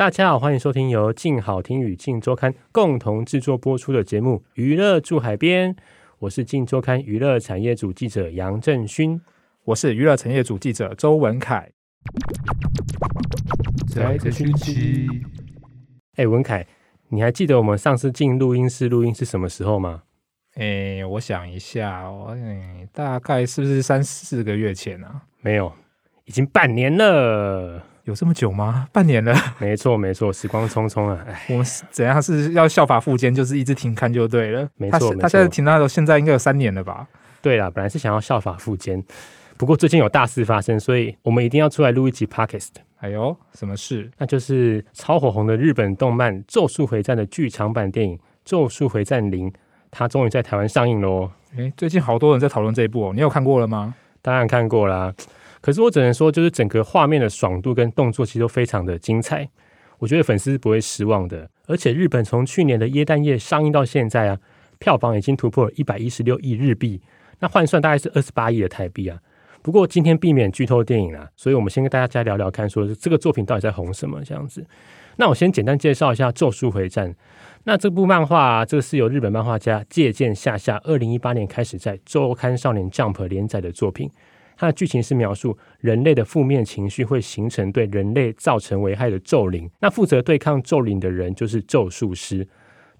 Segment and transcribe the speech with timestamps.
[0.00, 5.74] 大家好，欢迎收听由静好听与静周刊共同制作播出的节目《娱乐住海边》。
[6.20, 9.20] 我是静周刊娱乐产业组记者杨正勋，
[9.62, 11.70] 我是娱乐产业组记者周文凯。
[13.94, 15.06] 在这星期，
[16.16, 16.66] 哎，文凯，
[17.10, 20.04] 你还记得我们上次进录音室录音是什么时候吗？
[20.54, 25.24] 哎，我想一下，我哎，大概是不是三四个月前啊？
[25.42, 25.70] 没有，
[26.24, 27.84] 已经半年了。
[28.04, 28.88] 有这么久吗？
[28.92, 29.34] 半年了。
[29.58, 31.24] 没错，没错，时光匆匆啊！
[31.48, 34.68] 我们怎样是要效法富坚，就是一直停刊就对了。
[34.76, 37.06] 没错，他现在停到现在应该有三年了吧？
[37.42, 39.02] 对啦，本来是想要效法富坚，
[39.56, 42.70] 不过最近有大事发生，所以我们一定要出来录一集 Podcast。
[42.98, 44.10] 哎呦，什么事？
[44.18, 49.50] 那就是超火红的日本动漫《咒术回战》的剧场版电影《咒术回战零》，
[49.90, 51.30] 它终于在台湾上映喽！
[51.56, 53.94] 哎，最近好多人在讨论这一部哦，你有看过了吗？
[54.20, 55.14] 当然看过啦。
[55.60, 59.48] 可是我只能说，就是整个画面的爽度跟动作其实都非常的精彩，
[59.98, 61.50] 我觉得粉丝是不会失望的。
[61.66, 64.38] 而且日本从去年的耶诞夜上映到现在啊，
[64.78, 67.00] 票房已经突破了一百一十六亿日币，
[67.38, 69.18] 那换算大概是二十八亿的台币啊。
[69.62, 74.64] 不过今天避免剧透电影啊，所以我们先跟大家聊聊看，说这个作品到底在红什么这样子。
[75.16, 77.12] 那我先简单介绍一下《咒术回战》。
[77.64, 84.10] 那这部漫画啊，这个是由日本漫画家借鉴下下二零一八年开始在周刊少年 Jump 连载的作品。
[84.60, 92.46] 它的剧情是描述人类的负面情绪会形成对人类造成危害的咒灵，那负责对抗咒灵的人就是咒术师。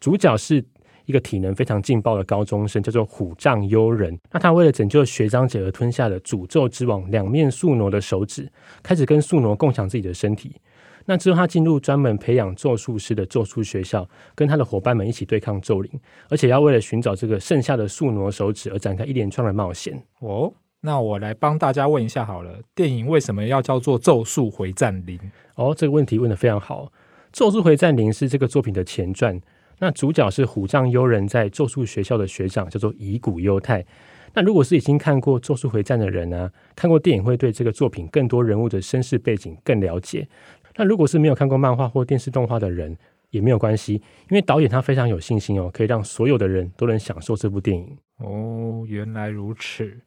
[0.00, 0.64] 主角是
[1.04, 4.18] 一个体能非常劲爆的高中生，叫做虎杖悠仁。
[4.32, 8.50] 那他为了拯救学长姐而吞下了诅咒之王两面宿儺的手指，
[8.82, 10.56] 开始跟宿儺共享自己的身体。
[11.04, 16.00] 那之后，他进入专门培养咒术师的咒术学校，跟他的伙伴们一起对抗咒灵，
[16.30, 20.02] 而且要为了寻找这个剩下的宿儺手指而展开一连串的冒险。
[20.20, 20.50] 哦。
[20.82, 25.18] 那我来帮大家问一下好了，电影为什么要叫做《咒术回战零》？
[25.56, 26.86] 哦，这个问题问得非常好。
[27.32, 29.38] 《咒术回战零》是这个作品的前传，
[29.78, 33.84] 那主角是虎杖悠仁在咒术学校的学长，叫做乙骨忧太。
[34.32, 40.26] 那如果是已经看过《咒术回战》的人呢、看过电影会对这个作品更多人物的身世背景更了解。
[40.76, 42.96] 那如果是没有看过漫画或电视动画的人，
[43.30, 47.96] 也没有关系，因为导演他非常有信心哦，可以让所有的人都能享受这部电影。
[48.18, 49.98] 哦，原来如此。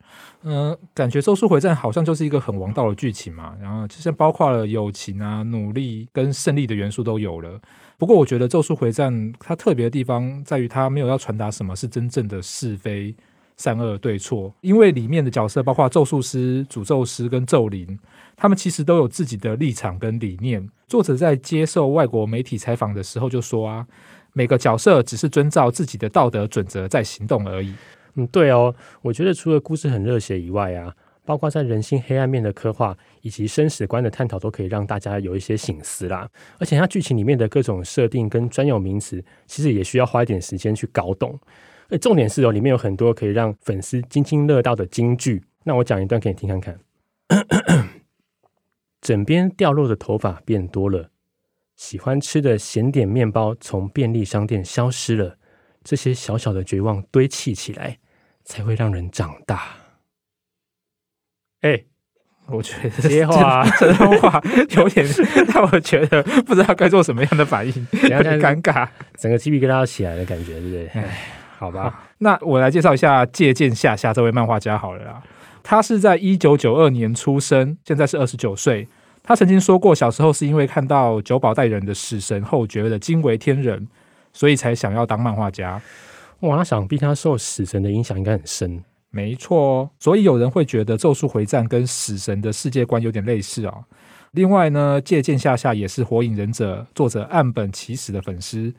[0.43, 7.59] 嗯、感觉《咒术回战》好像就是一个很王道的剧情嘛，然后就像包括了友情啊、努力跟胜利的元素都有了。
[7.97, 13.15] 不过我觉得《咒术回战》它特别的地方在于它没有要传达什么是真正的是非。
[13.63, 17.97] 善恶对错，因为里面的角色包括咒术师、诅咒师跟咒灵，
[18.35, 20.69] 他们其实都有自己的立场跟理念。
[20.85, 23.87] 作者在接受外国媒体采访的时候就说啊，
[24.33, 27.73] 每个角色只是遵照自己的道德准则在行动而已。
[28.15, 30.93] 嗯，对哦，我觉得除了故事很热血以外啊，
[31.23, 36.29] 包括在人性黑暗面的刻画以及生死观的探讨，都可以让大家有一些醒思啦。
[36.59, 41.39] 而且它剧情里面的各种设定跟专有名词，其实也需要花一点时间去搞懂。
[42.01, 45.43] 重点是哦，里面有很多可以让粉丝津津乐道的金句。
[45.63, 46.79] 那我讲一段给你听看看。
[49.01, 51.09] 枕边掉落的头发变多了，
[51.75, 55.37] 喜欢吃的咸点面包从便利商店消失了。
[55.83, 57.99] 这些小小的绝望堆砌起来，
[58.45, 59.75] 才会让人长大。
[61.61, 61.83] 哎，
[62.47, 65.05] 我觉得这些话，这段话有点
[65.53, 70.87] 让我觉得不知道该做什么样的反应，有点尴尬，整个鸡皮疙瘩起来的感觉，对不对？
[70.87, 71.42] 哎。
[71.63, 75.23] 好吧，那我来介绍一下借鉴下下这位漫画家好了啦。
[75.63, 78.85] 他是在一九九二年出生，现在是二十九岁。
[79.23, 83.87] 他曾经说过，小时候是因为看到久保带人的死神后觉得惊为天人，
[84.33, 85.81] 所以才想要当漫画家。
[86.41, 88.83] 哇，那想必他受死神的影响应该很深。
[89.09, 93.85] 没错，所以有人会觉得《咒术回战》跟死神的世界观有点类似哦。
[94.31, 98.73] 另外呢，借鉴下下也是《火影忍者》作者岸本齐史的粉丝。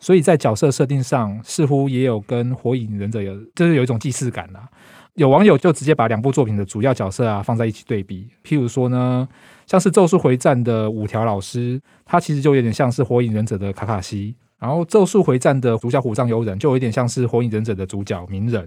[0.00, 4.68] 所以在角色设定上，似乎也有跟《火影忍者》有，就是有一种既视感啦。
[5.14, 9.28] 有网友就直接把两部作品的主要角色啊放在一起对比，譬如说呢，
[9.66, 18.64] 像是《咒术回战》的五条老师，他其实就有点像是《火影忍者》的卡卡西；然后《咒术回战》的主角虎杖悠仁就有点像是《火影忍者》的主角鸣人；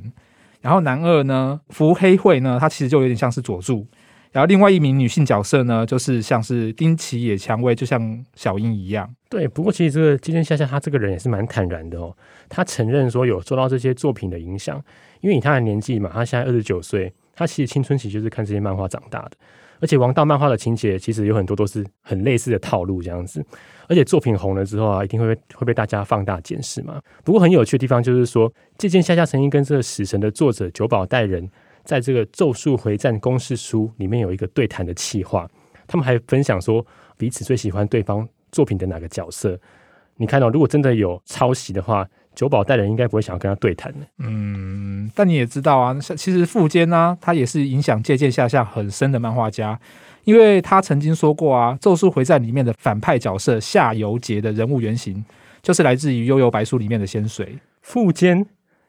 [0.61, 3.85] 然后男二呢，伏黑惠呢，他其实就有点像是佐助；
[4.33, 9.07] 然后另外一名女性角色呢，就是像是丁崎野蔷薇，就像小樱一样。
[9.29, 12.11] 对，不过其实这个借鉴下下，她这个人也是蛮坦然的哦。
[12.49, 14.83] 她承认说有受到这些作品的影响，
[15.21, 19.31] 因为以她的年纪嘛，她现在二十九岁，她其实青春期就是看这些漫画长大的。
[19.79, 23.45] 而且王道漫画的情节其实有很多都是很类似的套路这样子。
[23.87, 26.99] 而且作品红了之后啊，一定会被会被大家放大检视嘛。
[27.23, 31.47] 不过很有趣的地方就是说，借鉴下下曾经跟这个死神的作者久保带人。
[31.83, 35.49] 在这个《咒术回战》公式书里面有一个对谈的企划，
[35.87, 36.85] 他们还分享说
[37.17, 39.59] 彼此最喜欢对方作品的哪个角色。
[40.17, 43.99] 你看到、哦，如果真的有抄袭的话，九保带人应该不会想要跟他对谈的。
[44.19, 49.79] 嗯，但你也知道啊，其实富坚呢、啊，他也是影响借鉴下下很深的漫画家，
[50.23, 55.25] 因为他曾经说过啊，《咒术回战》里面的反派角色夏油杰的人物原型，
[55.61, 58.45] 就是来自于《幽游白书》里面的仙水富坚。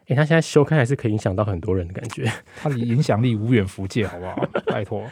[0.09, 2.31] 哎，他现在修刊还是可以影响到很多人的感觉，
[2.61, 4.47] 他的影响力无远弗届，好不好？
[4.67, 5.03] 拜托，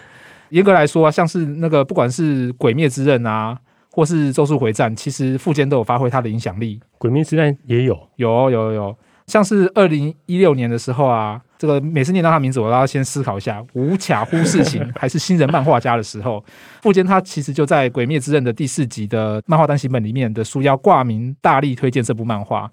[0.51, 3.59] 严格来说啊，像是那个不管是《鬼灭之刃》啊，
[3.91, 6.79] 或是《咒术回战》，其实富坚都有发挥他的影响力。
[6.99, 8.97] 《鬼灭之刃》也有，有，有，有。
[9.29, 16.45] 像是二零一六年的时候啊，这个每次念到他名字，我都要先思考一下，无卡忽事情还是新人漫画家的时候，
[16.83, 22.71] 富坚他其实就在《鬼灭之刃》的第四集的漫画单行本里面的书腰挂名，大力推荐这部漫画。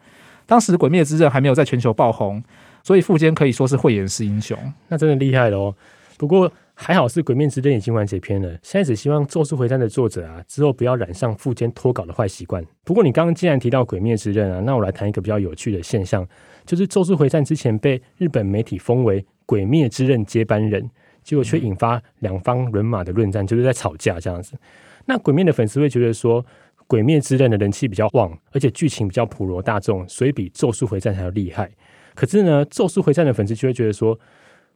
[0.49, 2.43] 当时《鬼灭之刃》还没有在全球爆红，
[2.81, 4.57] 所以富坚可以说是慧眼识英雄，
[4.87, 5.75] 那真的厉害了哦。
[6.17, 12.65] 不过还好是《鬼灭之刃》已经完结篇了，现在只希望《咒术回战》的作者啊之后不要染上富坚脱稿的坏习惯。
[12.83, 16.27] 不过你刚刚既然提到《鬼灭之刃》啊，那我来谈一个比较有趣的现象，
[16.65, 20.89] 就是《咒术回战》之前被日本媒体封为《鬼灭之刃》接班人，
[21.21, 24.57] 结果却引发两方人马的论战，就是在吵架这样子。
[25.05, 26.43] 那《鬼灭》的粉丝会觉得说，
[26.89, 31.69] 《鬼灭之刃》的人气比较旺，而且剧情比较普罗大众，所以比《咒术回战》还要厉害。
[32.15, 34.17] 可是呢，《咒术回战》的粉丝就会觉得说，《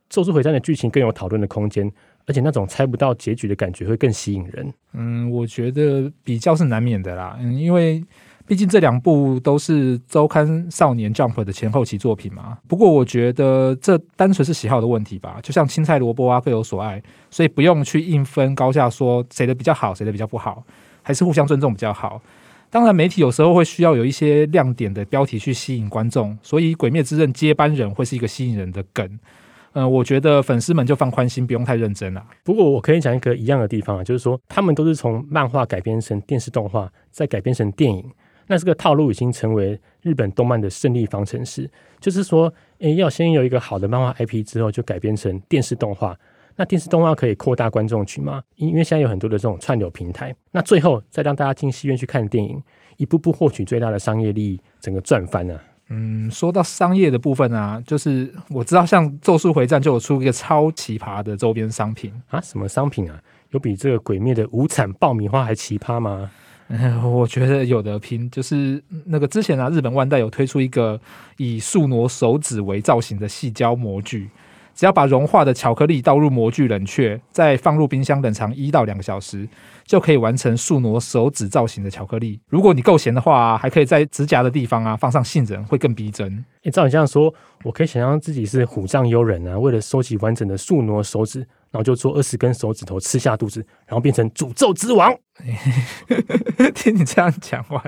[0.10, 1.92] 咒术回战》的剧情更有讨论的空间，
[2.27, 4.71] 而且那种猜不到结局的感觉会更吸引人。
[4.94, 7.36] 嗯，我觉得比较是难免的啦。
[7.42, 8.04] 因为
[8.45, 12.60] 毕竟这两部都是周刊少年 Jump 的前后期作品嘛。
[12.68, 17.01] 不过我觉得这单纯是喜好的问题吧，就像青菜萝卜啊各有所爱，
[17.31, 20.63] 所以不用去硬分高下，说谁的比较好，谁的比较不好。
[21.03, 22.19] 还是互相尊重比较好。
[22.71, 29.19] 当然，媒体有时候会需要有一些亮点的标题去吸引观众，所以《鬼灭之刃》接班人会是一个吸引人的梗。
[29.73, 32.23] 嗯、我觉得粉丝们就放宽心，不用太认真了。
[32.44, 38.03] 不过，我可以讲一个一样的地方啊，就是说他们都是从漫画改编成电视动画，再改编成电影。
[38.47, 41.69] 那这个套路已经成为日本动漫的胜利方程式，
[42.00, 46.15] 就是说，诶，要先有一个好的漫画 IP 之后，就改编成电视动画。
[46.55, 48.41] 那电视动画可以扩大观众群吗？
[48.55, 52.61] 因为现在有很多的这种串流平台，那最后再让大家进戏院去看电影，
[52.97, 55.61] 一步步获取最大的商业利益，整个赚翻了。
[55.89, 63.19] 嗯，说到商业的部分啊，就是我知道像《咒术回战》就有出一个超奇葩的周边商品啊，什么商品啊？
[63.51, 66.31] 有比这个《鬼灭》的无惨爆米花还奇葩吗？
[66.69, 71.00] 嗯， 我觉得有的拼，就是那个之前啊，日本万代有推出一个
[71.38, 74.29] 以树挪手指为造型的细胶模具。
[74.75, 79.47] 只要把融化的巧克力倒入模具冷却，再放入冰箱冷藏一到两个小时，
[79.85, 82.39] 就可以完成树挪手指造型的巧克力。
[82.49, 86.43] 如果你够闲的话，还可以在指甲的地方啊放上杏仁，会更逼真。
[86.63, 87.33] 诶，照你这样说，
[87.63, 95.12] 我可以想象自己是虎杖悠人啊，为了收集完整的树挪手指，然后就做二十根手指头吃下肚子，然后变成诅咒之王。
[96.75, 97.83] 听你这样讲话，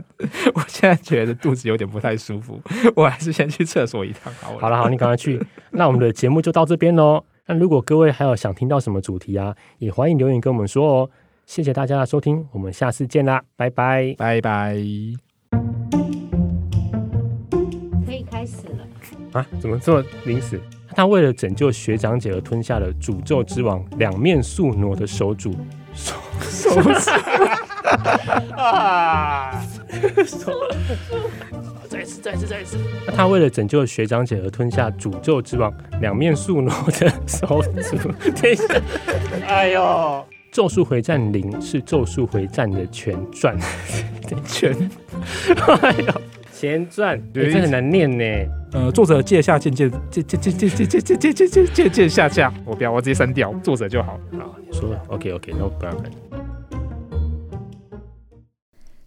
[0.56, 2.60] 我现在觉得肚子有点不太舒服，
[2.96, 4.58] 我还是先去厕所一趟好。
[4.58, 5.40] 好了，好，你赶快去。
[5.70, 7.24] 那我们的节目就到这边喽。
[7.46, 11.10] 那如果各位还有想听到什么主题啊，也欢迎留言跟我们说哦。
[11.46, 15.35] 谢谢大家的收听，我们下次见啦，拜拜，拜拜。
[19.36, 19.46] 啊？
[19.60, 20.60] 怎么这么临时？
[20.96, 25.54] 他为了拯救学长姐而吞下了诅咒之王两面宿儺的手主
[25.94, 26.16] 手
[26.50, 27.10] 手指
[28.56, 29.62] 啊！
[31.90, 32.78] 再一次，再一次，再一次。
[33.14, 38.10] 他为了拯救学长姐而吞下诅咒之王两面宿儺的手主。
[38.32, 38.64] 等一下，
[39.48, 40.26] 哎呦！
[40.52, 43.58] 咒术回战零是咒术回战的前传，
[44.46, 44.74] 前，
[45.82, 46.22] 哎呦，
[46.54, 48.24] 前传，对，这很难念呢。
[48.76, 54.20] 呃，作者借下渐渐渐渐渐渐渐渐渐渐渐渐渐下架，我不要，我直接删掉作者就好。
[54.38, 56.12] 好，你说，OK OK，那我不要看。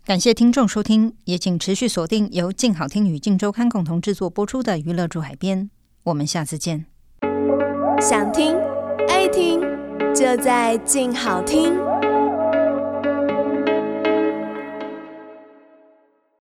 [0.06, 5.64] 感谢听众收听，也请持续锁定由静好听与静周刊共同制作播出的《娱乐驻海边》，
[6.04, 6.86] 我们下次见。
[8.00, 8.56] 想听
[9.08, 9.60] 爱听。
[10.14, 11.87] 就在静好听。